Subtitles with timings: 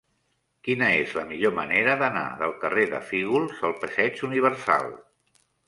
[0.67, 4.93] Quina és la millor manera d'anar del carrer de Fígols al passeig Universal?